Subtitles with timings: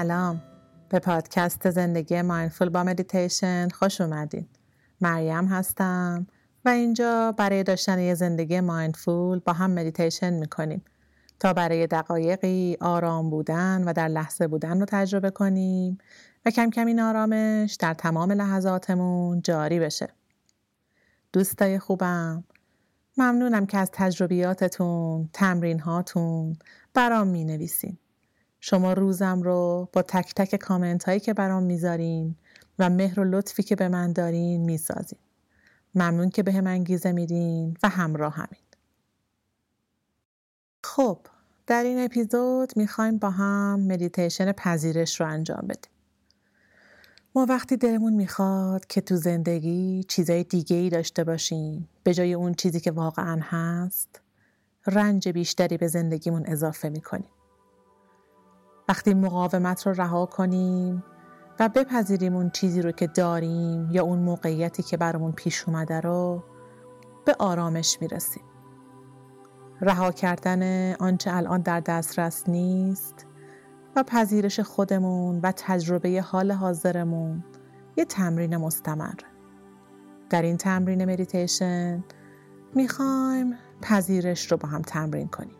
[0.00, 0.42] سلام.
[0.88, 4.46] به پادکست زندگی mindful با مدیتیشن خوش اومدین.
[5.00, 6.26] مریم هستم
[6.64, 10.84] و اینجا برای داشتن یه زندگی mindful با هم مدیتیشن می‌کنیم.
[11.40, 15.98] تا برای دقایقی آرام بودن و در لحظه بودن رو تجربه کنیم
[16.46, 20.08] و کم کم این آرامش در تمام لحظاتمون جاری بشه.
[21.32, 22.44] دوستای خوبم
[23.16, 26.56] ممنونم که از تجربیاتتون، تمرین هاتون
[26.94, 27.98] برام می نویسین.
[28.60, 32.34] شما روزم رو با تک تک کامنت هایی که برام می‌ذارین
[32.78, 35.18] و مهر و لطفی که به من دارین می‌سازین.
[35.94, 38.60] ممنون که به هم انگیزه میدین و همراه همین.
[40.84, 41.18] خب
[41.66, 45.92] در این اپیزود می‌خوایم با هم مدیتیشن پذیرش رو انجام بدیم.
[47.34, 52.54] ما وقتی دلمون می‌خواد که تو زندگی چیزای دیگه ای داشته باشیم به جای اون
[52.54, 54.20] چیزی که واقعا هست
[54.86, 57.30] رنج بیشتری به زندگیمون اضافه می‌کنیم.
[58.90, 61.02] وقتی مقاومت رو رها کنیم
[61.60, 66.42] و بپذیریم اون چیزی رو که داریم یا اون موقعیتی که برامون پیش اومده رو
[67.24, 68.42] به آرامش می‌رسیم.
[69.80, 73.26] رها کردن آنچه الان در دسترس نیست
[73.96, 77.44] و پذیرش خودمون و تجربه حال حاضرمون
[77.96, 79.14] یه تمرین مستمر.
[80.30, 82.04] در این تمرین مدیتیشن
[82.74, 85.59] می‌خوایم پذیرش رو با هم تمرین کنیم.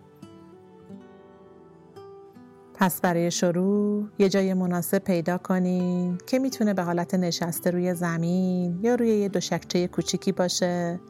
[2.81, 8.81] پس برای شروع یه جای مناسب پیدا کنین که می‌تونه به حالت نشسته روی زمین
[8.83, 11.01] یا روی یه دوشکچه کوچیکی باشه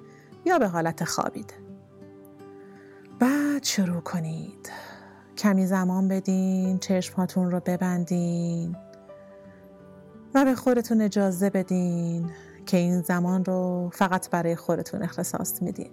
[0.45, 1.55] یا به حالت خوابیده.
[3.21, 4.71] بعد شروع کنید.
[5.39, 8.77] کمی زمان بدین چشماتون رو ببندین
[10.35, 12.31] و به خودتون اجازه بدین
[12.67, 15.91] که این زمان رو فقط برای خودتون اختصاص میدین.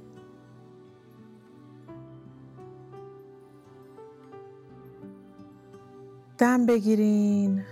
[6.38, 7.64] دم بگیرین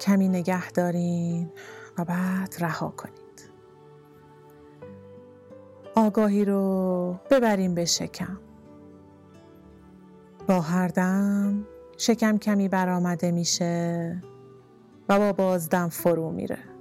[0.00, 1.52] کمی نگه دارین
[1.98, 3.50] و بعد رها کنید.
[5.94, 8.38] آگاهی رو ببریم به شکم.
[10.48, 11.66] با هر دم
[11.96, 14.22] شکم کمی برآمده میشه
[15.08, 16.73] و با بازدم فرو میره.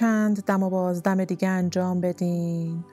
[0.00, 2.84] چند دم و بازدم دیگه انجام بدین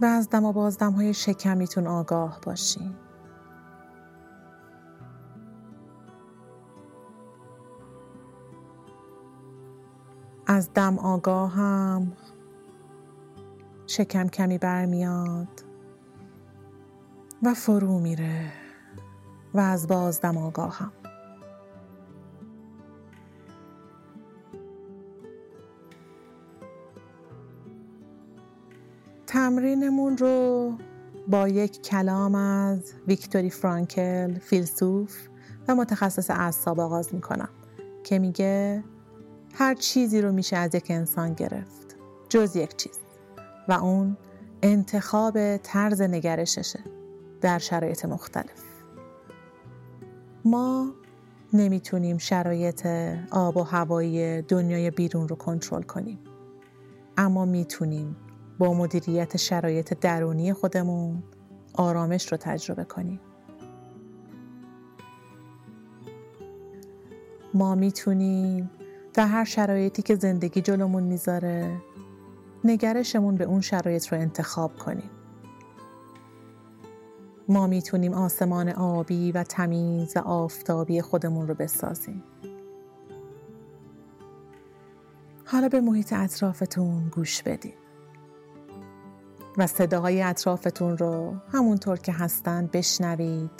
[0.00, 2.94] و از دم و بازدم های شکمیتون آگاه باشین.
[10.46, 12.12] از دم آگاه هم
[13.86, 15.64] شکم کمی برمیاد
[17.42, 18.52] و فرو میره
[19.54, 20.99] و از بازدم آگاه
[29.50, 30.72] تمرینمون رو
[31.28, 35.28] با یک کلام از ویکتوری فرانکل فیلسوف
[35.68, 37.48] و متخصص اعصاب آغاز می‌کنم
[38.04, 38.84] که میگه
[39.54, 41.96] هر چیزی رو میشه از یک انسان گرفت
[42.28, 42.98] جز یک چیز
[43.68, 44.16] و اون
[44.62, 46.80] انتخاب طرز نگرششه
[47.40, 48.62] در شرایط مختلف.
[50.44, 50.92] ما
[51.52, 52.86] نمی‌تونیم شرایط
[53.30, 56.18] آب و هوایی دنیای بیرون رو کنترل کنیم
[57.16, 58.16] اما می‌تونیم
[58.60, 61.22] با مدیریت شرایط درونی خودمون
[61.74, 63.20] آرامش رو تجربه کنیم.
[67.54, 68.70] ما می‌تونیم
[69.14, 71.76] در هر شرایطی که زندگی جلومون می‌ذاره
[72.64, 75.10] نگرشمون به اون شرایط رو انتخاب کنیم.
[77.48, 82.22] ما می‌تونیم آسمان آبی و تمیز و آفتابی خودمون رو بسازیم.
[85.44, 87.79] حالا به محیط اطرافتون گوش بدید
[89.58, 93.50] و صداهای اطرافتون رو همونطور که هستن بشنوید.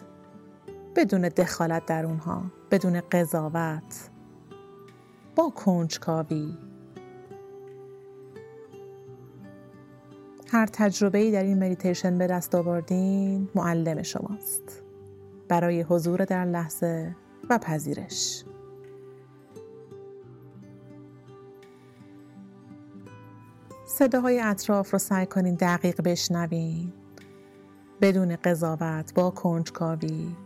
[0.96, 4.10] بدون دخالت در اونها بدون قضاوت.
[5.36, 6.58] با کنجکاوی.
[10.52, 14.82] هر تجربه در این مدیتیشن به دست آوردین معلم شماست.
[15.48, 17.16] برای حضور در لحظه
[17.50, 18.44] و پذیرش.
[24.00, 26.92] صداهای اطراف رو سعی کنین دقیق بشنوین.
[28.00, 30.36] بدون قضاوت با کنجکاوی.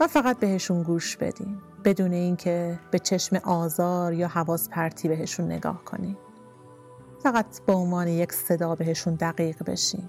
[0.00, 1.58] و فقط بهشون گوش بدین.
[1.84, 6.16] بدون اینکه به چشم آزار یا حواس پرتی بهشون نگاه کنین.
[7.22, 10.08] فقط به عنوان یک صدا بهشون دقیق بشین.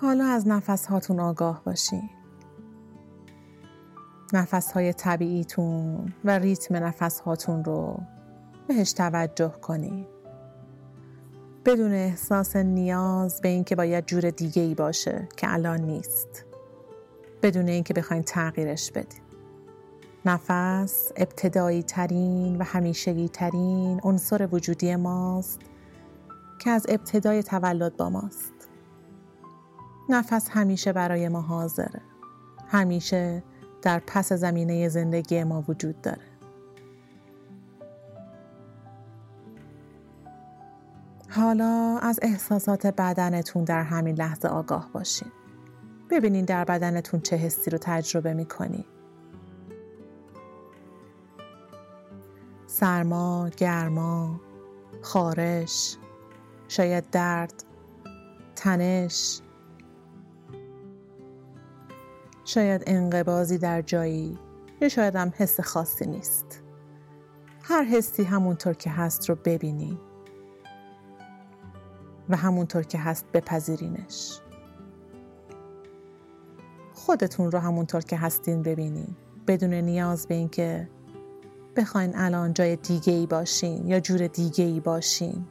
[0.00, 2.10] حالا از نفس هاتون آگاه باشین
[4.32, 8.00] نفس های طبیعیتون و ریتم نفس هاتون رو
[8.68, 10.06] بهش توجه کنید.
[11.64, 16.44] بدون احساس نیاز به اینکه باید جور دیگه ای باشه که الان نیست.
[17.42, 19.20] بدون اینکه بخواین تغییرش بدین.
[20.24, 25.60] نفس ابتدایی ترین و همیشگی ترین عنصر وجودی ماست
[26.58, 28.55] که از ابتدای تولد با ماست.
[30.08, 32.00] نفس همیشه برای ما حاضره.
[32.68, 33.42] همیشه
[33.82, 36.22] در پس زمینه زندگی ما وجود داره.
[41.30, 45.28] حالا از احساسات بدنتون در همین لحظه آگاه باشین.
[46.10, 48.86] ببینین در بدنتون چه حسی رو تجربه می‌کنی.
[52.66, 54.40] سرما، گرما،
[55.02, 55.96] خارش،
[56.68, 57.64] شاید درد،
[58.56, 59.40] تنش،
[62.46, 64.38] شاید انقبازی در جایی
[64.80, 66.62] یا شاید هم حس خاصی نیست.
[67.62, 70.00] هر حسی همونطور که هست رو ببینی
[72.28, 74.40] و همونطور که هست بپذیرینش.
[76.92, 79.16] خودتون رو همونطور که هستین ببینین
[79.46, 80.88] بدون نیاز به اینکه
[81.76, 85.46] بخواین الان جای دیگه ای باشین یا جور دیگه ای باشین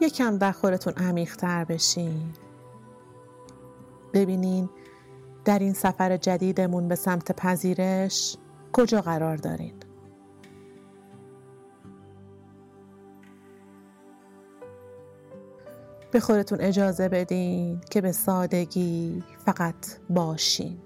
[0.00, 2.32] یکم در خودتون عمیقتر بشین.
[4.12, 4.68] ببینین
[5.44, 8.36] در این سفر جدیدمون به سمت پذیرش
[8.72, 9.74] کجا قرار دارین.
[16.10, 19.74] به خودتون اجازه بدین که به سادگی فقط
[20.10, 20.78] باشین.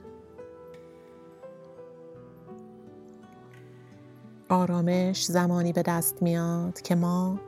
[4.48, 7.40] آرامش زمانی به دست میاد که ما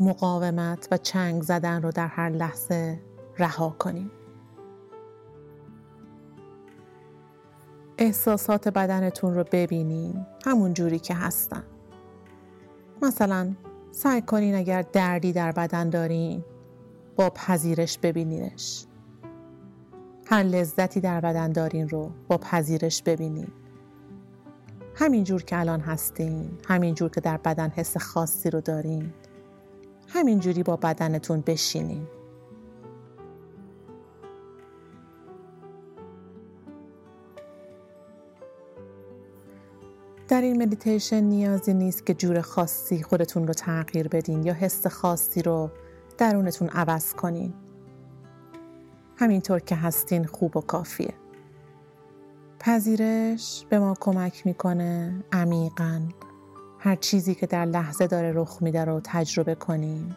[0.00, 3.00] مقاومت و چنگ زدن رو در هر لحظه
[3.38, 4.10] رها کنیم.
[7.98, 11.64] احساسات بدنتون رو ببینین همون جوری که هستن.
[13.02, 13.54] مثلا
[13.90, 16.44] سعی کنین اگر دردی در بدن دارین
[17.16, 18.84] با پذیرش ببینینش.
[20.26, 23.48] هر لذتی در بدن دارین رو با پذیرش ببینین.
[24.94, 29.12] همین جور که الان هستین همین جور که در بدن حس خاصی رو دارین.
[30.08, 32.06] همین جوری با بدنتون بشینین
[40.28, 45.42] در این مدیتیشن نیازی نیست که جور خاصی خودتون رو تغییر بدین یا حس خاصی
[45.42, 45.70] رو
[46.18, 47.54] درونتون عوض کنین.
[49.16, 51.14] همینطور که هستین خوب و کافیه.
[52.60, 56.00] پذیرش به ما کمک می‌کنه عمیقا
[56.78, 60.16] هر چیزی که در لحظه داره رخ میده رو تجربه کنیم.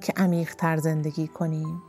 [0.00, 1.82] که عمیقتر زندگی کنیم.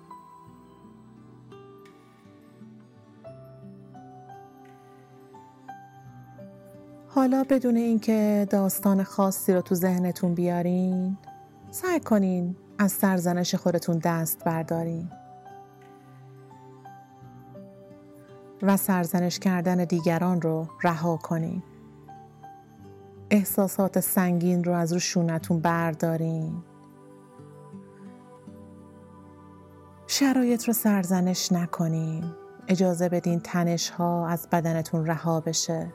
[7.08, 11.18] حالا بدون اینکه داستان خاصی رو تو ذهنتون بیارین
[11.72, 15.12] سعی کنین از سرزنش خودتون دست بردارین.
[18.62, 21.64] و سرزنش کردن دیگران رو رها کنین.
[23.30, 26.64] احساسات سنگین رو از رو شونتون بردارین.
[30.08, 32.24] شرایط رو سرزنش نکنین.
[32.68, 35.94] اجازه بدین تنش ها از بدنتون رها بشه.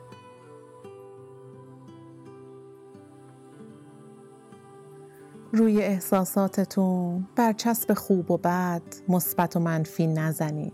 [5.53, 10.73] روی احساساتتون برچسب خوب و بد مثبت و منفی نزنید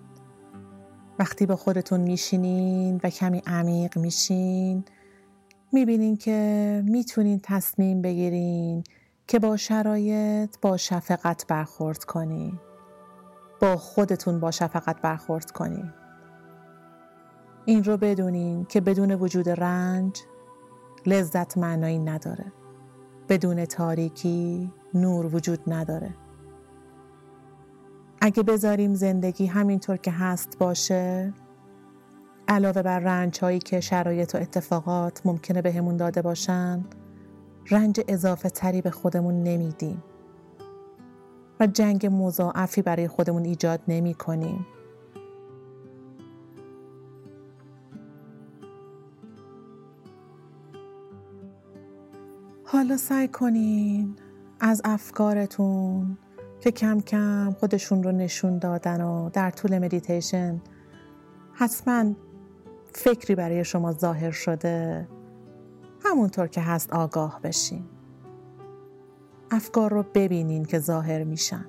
[1.19, 4.83] وقتی با خودتون میشینین و کمی عمیق میشین
[5.71, 8.83] می‌بینین که می‌تونین تصمیم بگیرین
[9.27, 12.59] که با شرایط با شفقت برخورد کنین
[13.61, 15.93] با خودتون با شفقت برخورد کنین
[17.65, 20.21] این رو بدونین که بدون وجود رنج
[21.05, 22.45] لذت معنایی نداره.
[23.29, 26.15] بدون تاریکی نور وجود نداره.
[28.21, 31.33] اگه بذاریم زندگی همینطور که هست باشه
[32.47, 36.85] علاوه بر رنج هایی که شرایط و اتفاقات ممکنه بهمون داده باشن
[37.71, 40.03] رنج اضافه تری به خودمون نمیدیم
[41.59, 44.65] و جنگ مضاعفی برای خودمون ایجاد نمی کنیم.
[52.63, 54.15] حالا سعی کنین
[54.59, 56.17] از افکارتون
[56.59, 60.61] که کم کم خودشون رو نشون دادن و در طول مدیتیشن
[61.53, 62.13] حتما
[62.97, 65.07] فکری برای شما ظاهر شده.
[66.05, 67.85] همونطور که هست آگاه بشین.
[69.51, 71.65] افکار رو ببینین که ظاهر میشن.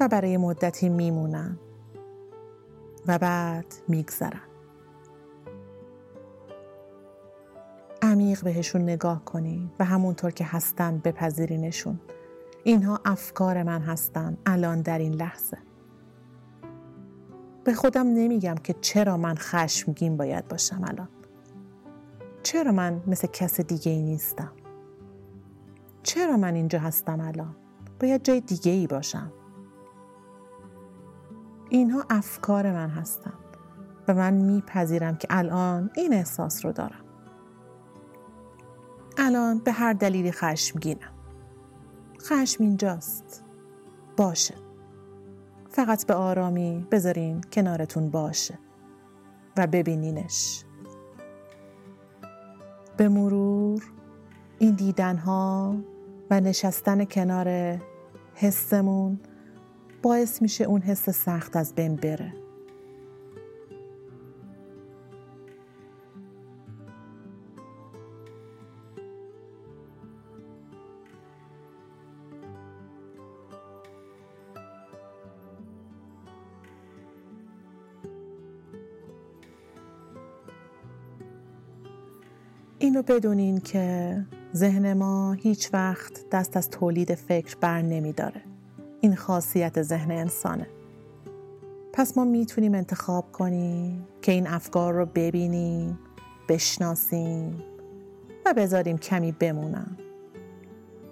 [0.00, 1.58] و برای مدتی میمونن.
[3.06, 4.40] و بعد میگذرن.
[8.02, 12.00] عمیق بهشون نگاه کنین و همونطور که هستن بپذیرینشون.
[12.64, 15.58] اینها افکار من هستن الان در این لحظه.
[17.64, 21.08] به خودم نمیگم که چرا من خشمگین باید باشم الان.
[22.42, 24.52] چرا من مثل کس دیگه ای نیستم؟
[26.02, 27.56] چرا من اینجا هستم الان؟
[28.00, 29.32] باید جای دیگه ای باشم.
[31.68, 33.34] اینها افکار من هستند
[34.08, 37.04] و من میپذیرم که الان این احساس رو دارم.
[39.18, 41.12] الان به هر دلیلی خشمگینم.
[42.20, 43.44] خشم اینجاست.
[44.16, 44.54] باشه.
[45.72, 48.58] فقط به آرامی بذارین کنارتون باشه
[49.56, 50.64] و ببینینش.
[52.96, 53.82] به مرور
[54.58, 55.76] این دیدنها
[56.30, 57.78] و نشستن کنار
[58.34, 59.20] حسمون
[60.02, 62.41] باعث میشه اون حس سخت از بین بره.
[82.82, 84.16] اینو بدونین که
[84.54, 88.42] ذهن ما هیچ وقت دست از تولید فکر بر نمی داره.
[89.00, 90.66] این خاصیت ذهن انسانه.
[91.92, 95.98] پس ما می‌تونیم انتخاب کنیم که این افکار رو ببینیم،
[96.48, 97.62] بشناسیم
[98.46, 99.96] و بذاریم کمی بمونن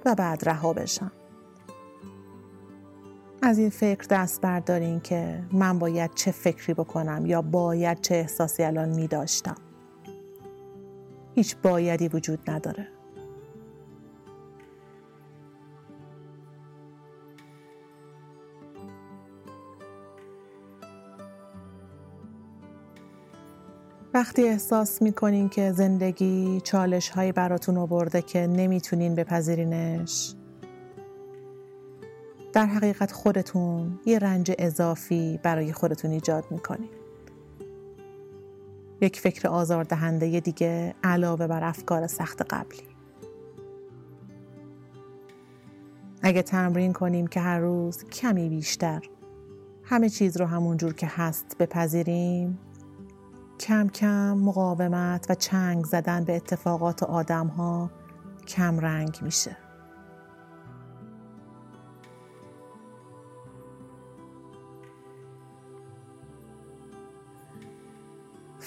[0.07, 1.13] و بعد رها بشن.
[3.43, 8.63] از این فکر دست بردارین که من باید چه فکری بکنم یا باید چه احساسی
[8.63, 9.57] الان می داشتم.
[11.41, 12.87] هیچ بایدی وجود نداره.
[24.15, 30.35] وقتی احساس می‌کنین که زندگی چالش هایی براتون آورده که نمی‌تونین بپذیرینش
[32.53, 37.00] در حقیقت خودتون یه رنج اضافی برای خودتون ایجاد می‌کنین
[39.01, 42.91] یک فکر آزاردهنده دیگه علاوه بر افکار سخت قبلی.
[46.23, 49.03] اگه تمرین کنیم که هر روز کمی بیشتر
[49.85, 52.59] همه چیز رو همون جور که هست بپذیریم
[53.61, 57.91] کم کم مقاومت و چنگ زدن به اتفاقات و آدم ها
[58.47, 59.57] کم رنگ میشه.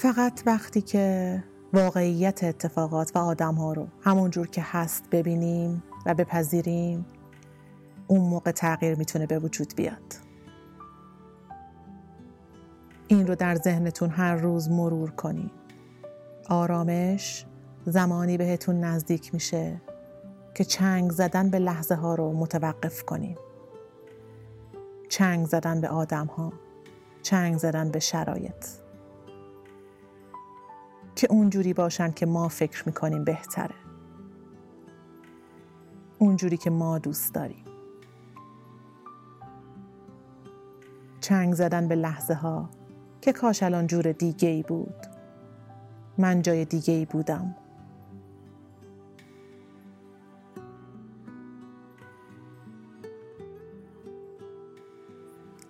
[0.03, 1.43] فقط وقتی که
[1.73, 7.05] واقعیت اتفاقات و آدم ها رو همون جور که هست ببینیم و بپذیریم
[8.07, 10.13] اون موقع تغییر می‌تونه به وجود بیاد.
[13.07, 15.51] این رو در ذهنتون هر روز مرور کنید
[16.49, 17.45] آرامش
[17.85, 19.81] زمانی بهتون نزدیک میشه
[20.55, 23.37] که چنگ زدن به لحظه ها رو متوقف کنیم
[25.09, 26.53] چنگ زدن به آدم ها
[27.21, 28.82] چنگ زدن به شرایط.
[31.15, 33.75] که اونجوری باشن که ما فکر می‌کنیم بهتره.
[36.19, 37.65] اونجوری که ما دوست داریم.
[41.21, 42.69] چنگ زدن به لحظه ها
[43.21, 44.95] که کاش الان جور دیگه ای بود.
[46.17, 47.55] من جای دیگه ای بودم.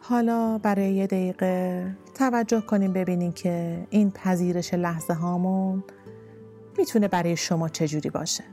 [0.01, 5.83] حالا برای یه دقیقه توجه کنیم ببینیم که این پذیرش لحظه هامون
[6.77, 8.43] می‌تونه برای شما چجوری باشه.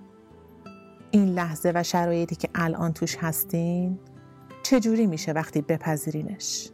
[1.10, 3.98] این لحظه و شرایطی که الان توش هستین
[4.62, 6.70] چجوری میشه وقتی بپذیرینش؟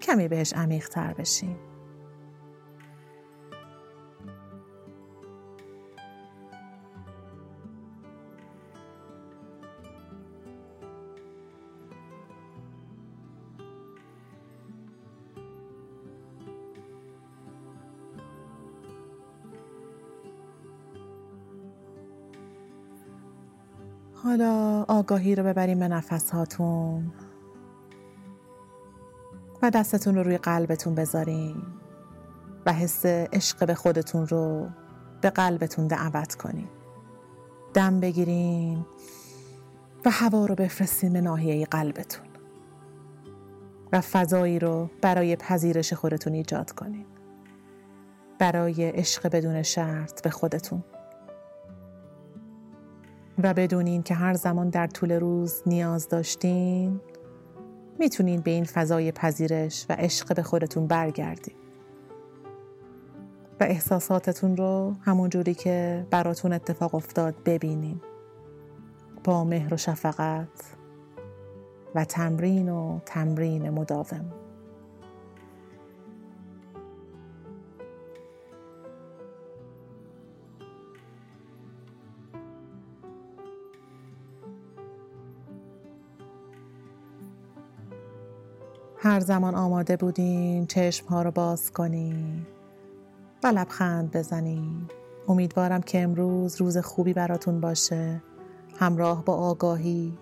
[0.00, 1.56] کمی بهش عمیق تر بشین.
[24.24, 27.12] حالا آگاهی رو ببریم به نفس هاتون
[29.62, 31.62] و دستتون رو روی قلبتون بذارین
[32.66, 34.68] و حس عشق به خودتون رو
[35.20, 36.68] به قلبتون دعوت کنین
[37.74, 38.86] دم بگیرین
[40.04, 42.26] و هوا رو بفرستین به ناحیه قلبتون
[43.92, 47.06] و فضایی رو برای پذیرش خودتون ایجاد کنین
[48.38, 50.84] برای عشق بدون شرط به خودتون.
[53.38, 57.00] و بدونین که هر زمان در طول روز نیاز داشتین
[57.98, 61.54] می‌تونین به این فضای پذیرش و عشق به خودتون برگردین.
[63.60, 68.00] و احساساتتون رو همون جوری که براتون اتفاق افتاد ببینین.
[69.24, 70.76] با مهر و شفقت
[71.94, 74.32] و تمرین و تمرین مداوم.
[89.04, 92.46] هر زمان آماده بودین چشم ها رو باز کنین
[93.44, 94.88] و لبخند بزنین
[95.28, 98.22] امیدوارم که امروز روز خوبی براتون باشه.
[98.78, 100.18] همراه با آگاهی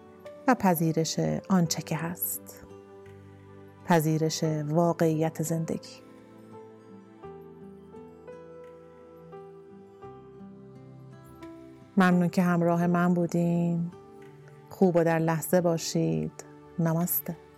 [0.49, 1.19] و پذیرش
[1.49, 2.67] آنچه که هست.
[3.85, 5.97] پذیرش واقعیت زندگی.
[11.97, 13.91] ممنون که همراه من بودین.
[14.71, 16.45] خوب و در لحظه باشید.
[16.79, 17.50] نمسته